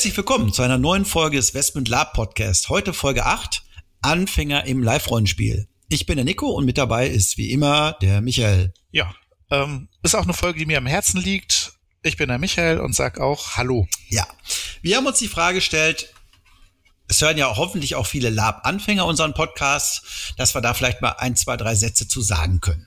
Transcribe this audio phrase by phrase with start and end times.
[0.00, 2.70] Herzlich willkommen zu einer neuen Folge des Westmund Lab Podcast.
[2.70, 3.62] Heute Folge 8,
[4.00, 5.68] Anfänger im Live-Rollenspiel.
[5.90, 8.72] Ich bin der Nico und mit dabei ist wie immer der Michael.
[8.92, 9.14] Ja,
[9.50, 11.74] ähm, ist auch eine Folge, die mir am Herzen liegt.
[12.02, 13.88] Ich bin der Michael und sag auch Hallo.
[14.08, 14.26] Ja,
[14.80, 16.14] wir haben uns die Frage gestellt,
[17.08, 21.36] es hören ja hoffentlich auch viele Lab-Anfänger unseren Podcast, dass wir da vielleicht mal ein,
[21.36, 22.86] zwei, drei Sätze zu sagen können.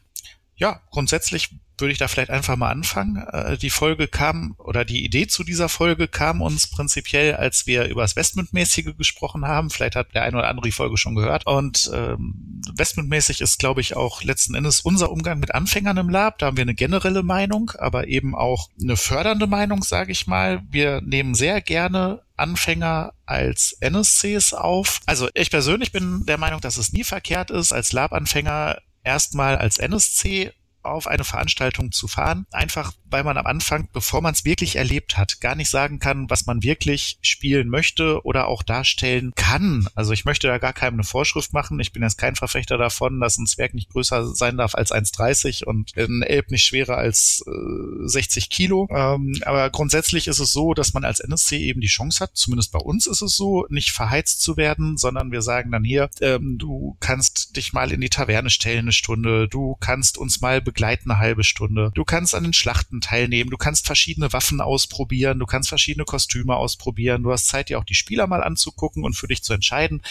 [0.55, 3.17] Ja, grundsätzlich würde ich da vielleicht einfach mal anfangen.
[3.17, 7.85] Äh, die Folge kam oder die Idee zu dieser Folge kam uns prinzipiell, als wir
[7.85, 9.69] über das Westmund-mäßige gesprochen haben.
[9.69, 11.47] Vielleicht hat der eine oder andere die Folge schon gehört.
[11.47, 16.37] Und ähm, Westmund-mäßig ist, glaube ich, auch letzten Endes unser Umgang mit Anfängern im Lab.
[16.39, 20.61] Da haben wir eine generelle Meinung, aber eben auch eine fördernde Meinung, sage ich mal.
[20.69, 24.99] Wir nehmen sehr gerne Anfänger als NSCs auf.
[25.05, 29.77] Also ich persönlich bin der Meinung, dass es nie verkehrt ist, als Lab-Anfänger erstmal als
[29.77, 34.75] NSC auf eine Veranstaltung zu fahren, einfach weil man am Anfang, bevor man es wirklich
[34.75, 39.87] erlebt hat, gar nicht sagen kann, was man wirklich spielen möchte oder auch darstellen kann.
[39.93, 41.79] Also ich möchte da gar keinem eine Vorschrift machen.
[41.79, 45.63] Ich bin jetzt kein Verfechter davon, dass ein Zwerg nicht größer sein darf als 1,30
[45.63, 48.87] und ein Elb nicht schwerer als äh, 60 Kilo.
[48.89, 52.71] Ähm, aber grundsätzlich ist es so, dass man als NSC eben die Chance hat, zumindest
[52.71, 56.57] bei uns ist es so, nicht verheizt zu werden, sondern wir sagen dann hier, ähm,
[56.57, 61.11] du kannst dich mal in die Taverne stellen eine Stunde, du kannst uns mal begleiten
[61.11, 61.91] eine halbe Stunde.
[61.93, 66.55] Du kannst an den Schlachten teilnehmen, du kannst verschiedene Waffen ausprobieren, du kannst verschiedene Kostüme
[66.55, 70.01] ausprobieren, du hast Zeit, dir auch die Spieler mal anzugucken und für dich zu entscheiden,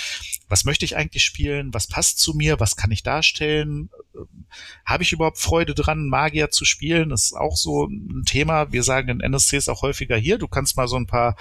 [0.48, 4.46] was möchte ich eigentlich spielen, was passt zu mir, was kann ich darstellen, ähm,
[4.84, 8.72] habe ich überhaupt Freude dran, Magier zu spielen, das ist auch so ein Thema.
[8.72, 11.36] Wir sagen in NSCs auch häufiger hier, du kannst mal so ein paar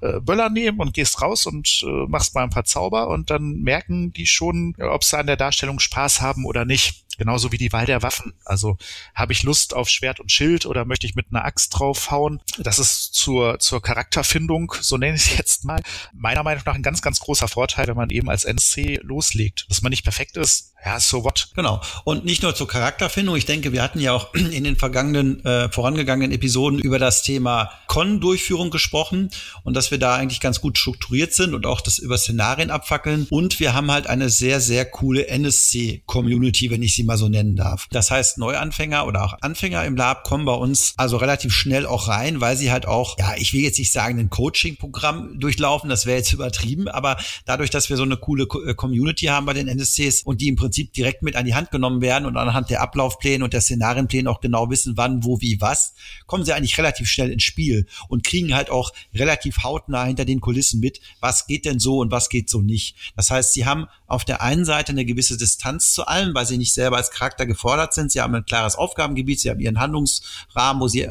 [0.00, 3.60] äh, Böller nehmen und gehst raus und äh, machst mal ein paar Zauber und dann
[3.60, 7.04] merken die schon, ob sie an der Darstellung Spaß haben oder nicht.
[7.22, 8.34] Genauso wie die Wahl der Waffen.
[8.44, 8.78] Also
[9.14, 12.40] habe ich Lust auf Schwert und Schild oder möchte ich mit einer Axt draufhauen?
[12.58, 15.80] Das ist zur, zur Charakterfindung, so nenne ich es jetzt mal,
[16.12, 19.66] meiner Meinung nach ein ganz, ganz großer Vorteil, wenn man eben als NC loslegt.
[19.68, 21.48] Dass man nicht perfekt ist, ja, so what?
[21.54, 21.80] Genau.
[22.04, 23.36] Und nicht nur zur Charakterfindung.
[23.36, 27.70] Ich denke, wir hatten ja auch in den vergangenen, äh, vorangegangenen Episoden über das Thema
[27.86, 29.30] Con-Durchführung gesprochen
[29.62, 33.28] und dass wir da eigentlich ganz gut strukturiert sind und auch das über Szenarien abfackeln.
[33.30, 37.54] Und wir haben halt eine sehr, sehr coole NSC-Community, wenn ich sie mal so nennen
[37.54, 37.86] darf.
[37.92, 42.08] Das heißt, Neuanfänger oder auch Anfänger im Lab kommen bei uns also relativ schnell auch
[42.08, 46.06] rein, weil sie halt auch, ja, ich will jetzt nicht sagen, ein Coaching-Programm durchlaufen, das
[46.06, 49.68] wäre jetzt übertrieben, aber dadurch, dass wir so eine coole äh, Community haben bei den
[49.68, 52.70] NSCs und die im Prinzip Prinzip direkt mit an die Hand genommen werden und anhand
[52.70, 55.92] der Ablaufpläne und der Szenarienpläne auch genau wissen, wann, wo, wie, was,
[56.26, 60.40] kommen sie eigentlich relativ schnell ins Spiel und kriegen halt auch relativ hautnah hinter den
[60.40, 62.96] Kulissen mit, was geht denn so und was geht so nicht.
[63.16, 66.56] Das heißt, sie haben auf der einen Seite eine gewisse Distanz zu allem, weil sie
[66.56, 68.10] nicht selber als Charakter gefordert sind.
[68.10, 71.10] Sie haben ein klares Aufgabengebiet, sie haben ihren Handlungsrahmen, wo sie, äh,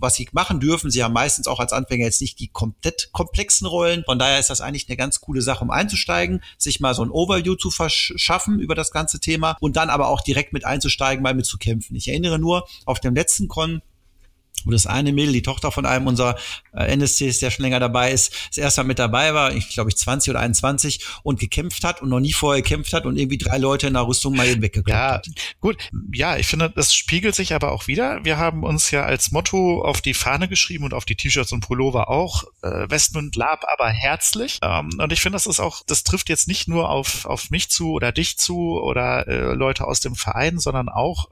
[0.00, 0.90] was sie machen dürfen.
[0.90, 4.02] Sie haben meistens auch als Anfänger jetzt nicht die komplett komplexen Rollen.
[4.04, 7.10] Von daher ist das eigentlich eine ganz coole Sache, um einzusteigen, sich mal so ein
[7.10, 11.34] Overview zu verschaffen über das ganze Thema und dann aber auch direkt mit einzusteigen, mal
[11.34, 11.94] mit zu kämpfen.
[11.94, 13.82] Ich erinnere nur, auf dem letzten Con
[14.66, 16.36] wo das eine Mädel, die Tochter von einem unserer
[16.74, 19.90] äh, NSCs, der schon länger dabei ist, das erste Mal mit dabei war, ich glaube
[19.90, 23.38] ich 20 oder 21 und gekämpft hat und noch nie vorher gekämpft hat und irgendwie
[23.38, 25.28] drei Leute in der Rüstung mal eben weggeklappt ja, hat.
[25.60, 25.76] Gut,
[26.12, 28.24] ja, ich finde, das spiegelt sich aber auch wieder.
[28.24, 31.60] Wir haben uns ja als Motto auf die Fahne geschrieben und auf die T-Shirts und
[31.60, 34.58] Pullover auch, äh, Westmund Lab, aber herzlich.
[34.62, 37.70] Ähm, und ich finde, das ist auch, das trifft jetzt nicht nur auf, auf mich
[37.70, 41.28] zu oder dich zu oder äh, Leute aus dem Verein, sondern auch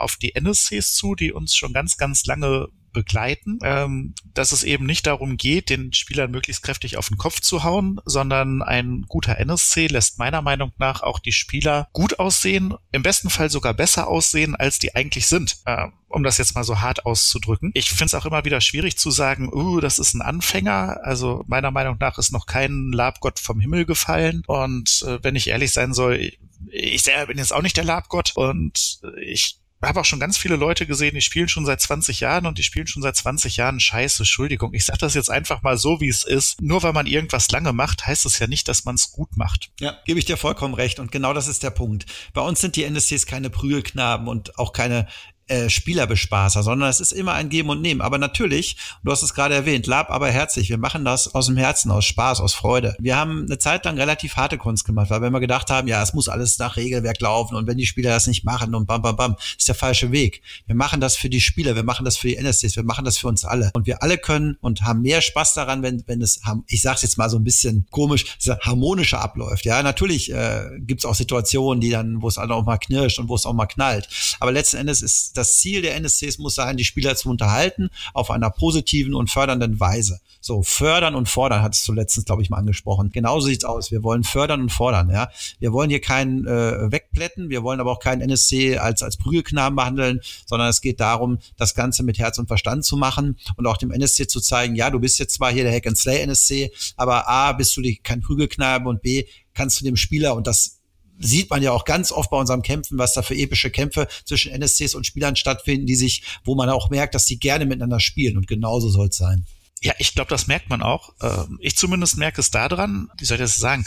[0.00, 4.86] auf die NSCs zu, die uns schon ganz, ganz lange begleiten, ähm, dass es eben
[4.86, 9.38] nicht darum geht, den Spielern möglichst kräftig auf den Kopf zu hauen, sondern ein guter
[9.38, 14.08] NSC lässt meiner Meinung nach auch die Spieler gut aussehen, im besten Fall sogar besser
[14.08, 15.58] aussehen, als die eigentlich sind.
[15.66, 17.70] Ähm, um das jetzt mal so hart auszudrücken.
[17.74, 20.98] Ich finde es auch immer wieder schwierig zu sagen, uh, das ist ein Anfänger.
[21.04, 24.42] Also meiner Meinung nach ist noch kein Labgott vom Himmel gefallen.
[24.48, 26.32] Und äh, wenn ich ehrlich sein soll,
[26.66, 30.56] ich, selber bin jetzt auch nicht der Labgott und ich habe auch schon ganz viele
[30.56, 33.80] Leute gesehen, die spielen schon seit 20 Jahren und die spielen schon seit 20 Jahren
[33.80, 34.22] Scheiße.
[34.22, 36.60] Entschuldigung, ich sage das jetzt einfach mal so, wie es ist.
[36.60, 39.70] Nur weil man irgendwas lange macht, heißt es ja nicht, dass man es gut macht.
[39.80, 40.98] Ja, gebe ich dir vollkommen recht.
[40.98, 42.06] Und genau das ist der Punkt.
[42.34, 45.08] Bei uns sind die NSCs keine Prügelknaben und auch keine
[45.50, 48.00] äh, Spielerbespaßer, sondern es ist immer ein Geben und Nehmen.
[48.00, 50.68] Aber natürlich, du hast es gerade erwähnt, Lab aber herzlich.
[50.68, 52.96] Wir machen das aus dem Herzen, aus Spaß, aus Freude.
[53.00, 56.02] Wir haben eine Zeit lang relativ harte Kunst gemacht, weil wir immer gedacht haben, ja,
[56.02, 59.02] es muss alles nach Regelwerk laufen und wenn die Spieler das nicht machen und bam,
[59.02, 60.42] bam, bam, ist der falsche Weg.
[60.66, 63.18] Wir machen das für die Spieler, wir machen das für die NSCs, wir machen das
[63.18, 63.70] für uns alle.
[63.74, 67.18] Und wir alle können und haben mehr Spaß daran, wenn, wenn es, ich sag's jetzt
[67.18, 69.64] mal so ein bisschen komisch, harmonischer abläuft.
[69.64, 73.28] Ja, natürlich äh, gibt es auch Situationen, die dann, wo es auch mal knirscht und
[73.28, 74.08] wo es auch mal knallt.
[74.38, 78.30] Aber letzten Endes ist das Ziel der NSCs muss sein, die Spieler zu unterhalten auf
[78.30, 80.20] einer positiven und fördernden Weise.
[80.40, 83.10] So, fördern und fordern hat es zuletzt, glaube ich, mal angesprochen.
[83.10, 83.90] Genauso sieht's aus.
[83.90, 85.30] Wir wollen fördern und fordern, ja.
[85.58, 89.76] Wir wollen hier keinen äh, wegplätten, wir wollen aber auch keinen NSC als, als Prügelknaben
[89.76, 93.76] behandeln, sondern es geht darum, das Ganze mit Herz und Verstand zu machen und auch
[93.76, 96.70] dem NSC zu zeigen, ja, du bist jetzt zwar hier der Hack and Slay NSC,
[96.96, 100.79] aber A, bist du kein Prügelknabe und B, kannst du dem Spieler und das
[101.20, 104.52] sieht man ja auch ganz oft bei unserem Kämpfen, was da für epische Kämpfe zwischen
[104.52, 108.36] NSCs und Spielern stattfinden, die sich, wo man auch merkt, dass die gerne miteinander spielen
[108.36, 109.44] und genauso soll es sein.
[109.82, 111.14] Ja, ich glaube, das merkt man auch.
[111.22, 113.86] Ähm, ich zumindest merke es daran, wie soll ich das sagen,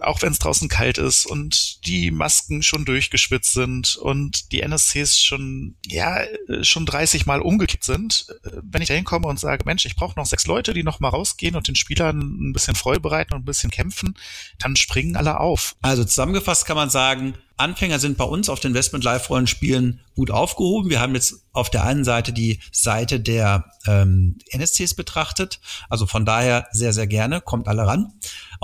[0.00, 5.20] auch wenn es draußen kalt ist und die Masken schon durchgeschwitzt sind und die NSCs
[5.20, 9.64] schon, ja, äh, schon 30 Mal umgekippt sind, äh, wenn ich da hinkomme und sage,
[9.64, 13.00] Mensch, ich brauche noch sechs Leute, die noch rausgehen und den Spielern ein bisschen Freude
[13.00, 14.16] bereiten und ein bisschen kämpfen,
[14.58, 15.76] dann springen alle auf.
[15.82, 20.32] Also zusammengefasst kann man sagen, Anfänger sind bei uns auf den Investment Live Rollenspielen gut
[20.32, 20.90] aufgehoben.
[20.90, 25.60] Wir haben jetzt auf der einen Seite die Seite der ähm, NSCs betrachtet.
[25.88, 27.40] Also von daher sehr, sehr gerne.
[27.40, 28.12] Kommt alle ran.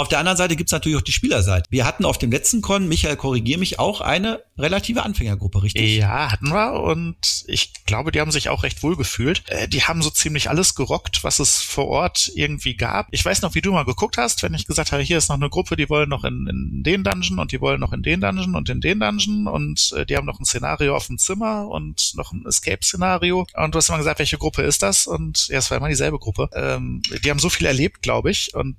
[0.00, 1.68] Auf der anderen Seite gibt's natürlich auch die Spielerseite.
[1.68, 5.98] Wir hatten auf dem letzten Con, Michael, korrigier mich, auch eine relative Anfängergruppe, richtig?
[5.98, 9.42] Ja, hatten wir und ich glaube, die haben sich auch recht wohl gefühlt.
[9.48, 13.08] Äh, die haben so ziemlich alles gerockt, was es vor Ort irgendwie gab.
[13.10, 15.36] Ich weiß noch, wie du mal geguckt hast, wenn ich gesagt habe, hier ist noch
[15.36, 18.22] eine Gruppe, die wollen noch in, in den Dungeon und die wollen noch in den
[18.22, 21.68] Dungeon und in den Dungeon und äh, die haben noch ein Szenario auf dem Zimmer
[21.68, 23.46] und noch ein Escape-Szenario.
[23.54, 25.06] Und du hast immer gesagt, welche Gruppe ist das?
[25.06, 26.48] Und ja, es war immer dieselbe Gruppe.
[26.54, 28.54] Ähm, die haben so viel erlebt, glaube ich.
[28.54, 28.76] Und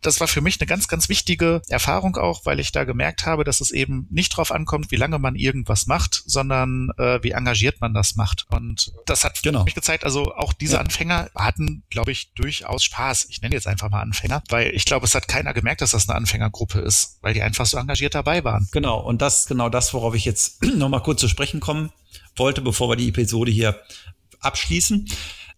[0.00, 3.44] das war für mich eine ganz, ganz wichtige Erfahrung auch, weil ich da gemerkt habe,
[3.44, 7.80] dass es eben nicht drauf ankommt, wie lange man irgendwas macht, sondern äh, wie engagiert
[7.80, 8.46] man das macht.
[8.50, 9.64] Und das hat genau.
[9.64, 10.80] mich gezeigt, also auch diese ja.
[10.80, 13.26] Anfänger hatten, glaube ich, durchaus Spaß.
[13.30, 16.08] Ich nenne jetzt einfach mal Anfänger, weil ich glaube, es hat keiner gemerkt, dass das
[16.08, 18.68] eine Anfängergruppe ist, weil die einfach so engagiert dabei waren.
[18.72, 21.90] Genau, und das genau das, worauf ich jetzt nochmal kurz zu sprechen kommen
[22.36, 23.80] wollte, bevor wir die Episode hier
[24.40, 25.08] abschließen.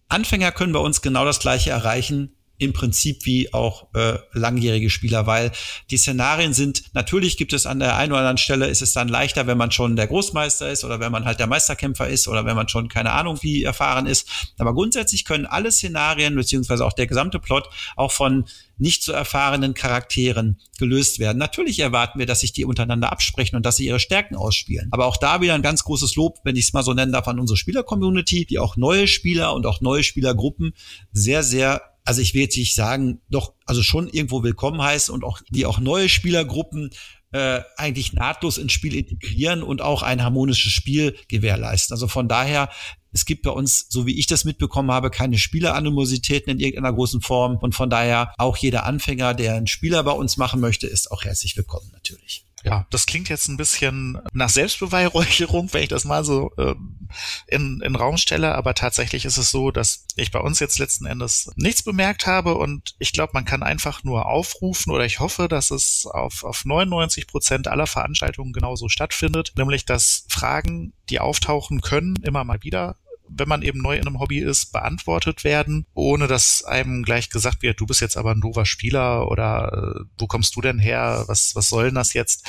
[0.09, 5.27] Anfänger können bei uns genau das Gleiche erreichen im Prinzip wie auch äh, langjährige Spieler,
[5.27, 5.51] weil
[5.91, 9.07] die Szenarien sind, natürlich gibt es an der einen oder anderen Stelle, ist es dann
[9.07, 12.45] leichter, wenn man schon der Großmeister ist oder wenn man halt der Meisterkämpfer ist oder
[12.45, 14.27] wenn man schon keine Ahnung wie erfahren ist.
[14.57, 18.45] Aber grundsätzlich können alle Szenarien beziehungsweise auch der gesamte Plot auch von
[18.79, 21.37] nicht so erfahrenen Charakteren gelöst werden.
[21.37, 24.89] Natürlich erwarten wir, dass sich die untereinander absprechen und dass sie ihre Stärken ausspielen.
[24.91, 27.27] Aber auch da wieder ein ganz großes Lob, wenn ich es mal so nennen darf,
[27.27, 30.73] an unsere Spieler-Community, die auch neue Spieler und auch neue Spielergruppen
[31.11, 35.25] sehr, sehr also ich will jetzt nicht sagen, doch, also schon irgendwo willkommen heißen und
[35.25, 36.91] auch die auch neue Spielergruppen
[37.33, 41.93] äh, eigentlich nahtlos ins Spiel integrieren und auch ein harmonisches Spiel gewährleisten.
[41.93, 42.69] Also von daher,
[43.11, 47.19] es gibt bei uns, so wie ich das mitbekommen habe, keine Spieleranimositäten in irgendeiner großen
[47.19, 47.57] Form.
[47.57, 51.25] Und von daher auch jeder Anfänger, der einen Spieler bei uns machen möchte, ist auch
[51.25, 52.46] herzlich willkommen natürlich.
[52.67, 57.07] Ja, das klingt jetzt ein bisschen nach Selbstbeweihräucherung, wenn ich das mal so ähm,
[57.47, 61.05] in, in Raum stelle, aber tatsächlich ist es so, dass ich bei uns jetzt letzten
[61.05, 65.47] Endes nichts bemerkt habe und ich glaube, man kann einfach nur aufrufen oder ich hoffe,
[65.47, 71.79] dass es auf, auf 99 Prozent aller Veranstaltungen genauso stattfindet, nämlich dass Fragen, die auftauchen
[71.79, 72.97] können, immer mal wieder
[73.29, 77.61] wenn man eben neu in einem Hobby ist, beantwortet werden, ohne dass einem gleich gesagt
[77.61, 81.23] wird, du bist jetzt aber ein doofer Spieler oder äh, wo kommst du denn her,
[81.27, 82.45] was, was soll denn das jetzt?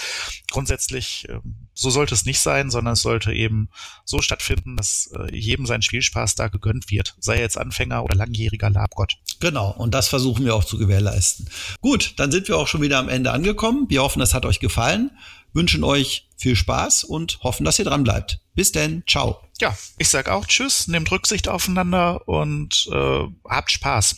[0.51, 1.41] Grundsätzlich, äh,
[1.75, 3.69] so sollte es nicht sein, sondern es sollte eben
[4.05, 8.71] so stattfinden, dass äh, jedem sein Spielspaß da gegönnt wird, sei jetzt Anfänger oder langjähriger
[8.71, 9.17] Labgott.
[9.41, 11.49] Genau, und das versuchen wir auch zu gewährleisten.
[11.81, 13.87] Gut, dann sind wir auch schon wieder am Ende angekommen.
[13.89, 15.11] Wir hoffen, es hat euch gefallen
[15.53, 18.41] wünschen euch viel Spaß und hoffen, dass ihr dran bleibt.
[18.55, 19.48] Bis denn, ciao.
[19.61, 24.17] Ja, ich sag auch Tschüss, nehmt Rücksicht aufeinander und äh, habt Spaß.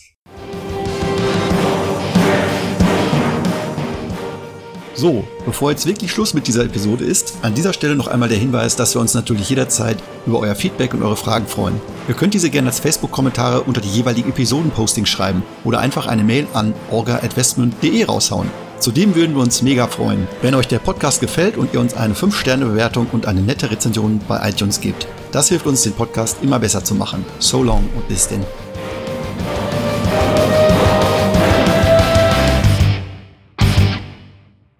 [4.93, 8.37] So, bevor jetzt wirklich Schluss mit dieser Episode ist, an dieser Stelle noch einmal der
[8.37, 11.81] Hinweis, dass wir uns natürlich jederzeit über euer Feedback und eure Fragen freuen.
[12.07, 16.45] Ihr könnt diese gerne als Facebook-Kommentare unter die jeweiligen Episoden-Postings schreiben oder einfach eine Mail
[16.53, 18.51] an orga.westmund.de raushauen.
[18.77, 22.13] Zudem würden wir uns mega freuen, wenn euch der Podcast gefällt und ihr uns eine
[22.13, 25.07] 5-Sterne-Bewertung und eine nette Rezension bei iTunes gebt.
[25.31, 27.25] Das hilft uns, den Podcast immer besser zu machen.
[27.39, 28.45] So long und bis denn.